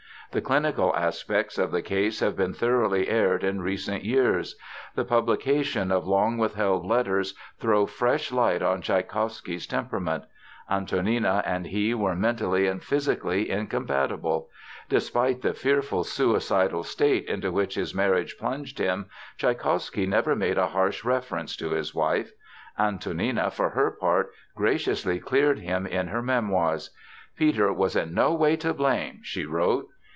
The 0.33 0.39
clinical 0.39 0.95
aspects 0.95 1.57
of 1.57 1.71
the 1.71 1.81
case 1.81 2.21
have 2.21 2.37
been 2.37 2.53
thoroughly 2.53 3.09
aired 3.09 3.43
in 3.43 3.61
recent 3.61 4.05
years. 4.05 4.55
The 4.95 5.03
publication 5.03 5.91
of 5.91 6.07
long 6.07 6.37
withheld 6.37 6.85
letters 6.85 7.33
throw 7.59 7.85
fresh 7.85 8.31
light 8.31 8.61
on 8.61 8.81
Tschaikowsky's 8.81 9.67
temperament. 9.67 10.23
Antonina 10.69 11.43
and 11.45 11.67
he 11.67 11.93
were 11.93 12.15
mentally 12.15 12.65
and 12.65 12.81
physically 12.81 13.49
incompatible. 13.49 14.47
Despite 14.87 15.41
the 15.41 15.53
fearful 15.53 16.05
suicidal 16.05 16.83
state 16.83 17.27
into 17.27 17.51
which 17.51 17.75
his 17.75 17.93
marriage 17.93 18.37
plunged 18.39 18.77
him, 18.79 19.07
Tschaikowsky 19.37 20.05
never 20.07 20.33
made 20.33 20.57
a 20.57 20.67
harsh 20.69 21.03
reference 21.03 21.57
to 21.57 21.71
his 21.71 21.93
wife. 21.93 22.31
Antonina, 22.79 23.51
for 23.51 23.71
her 23.71 23.91
part, 23.91 24.31
graciously 24.55 25.19
cleared 25.19 25.59
him 25.59 25.85
in 25.85 26.07
her 26.07 26.21
memoirs. 26.21 26.89
"Peter 27.35 27.73
was 27.73 27.97
in 27.97 28.13
no 28.13 28.33
way 28.33 28.55
to 28.55 28.73
blame," 28.73 29.19
she 29.23 29.45
wrote. 29.45 29.89